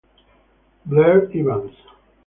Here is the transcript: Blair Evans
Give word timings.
Blair 0.83 1.29
Evans 1.29 1.75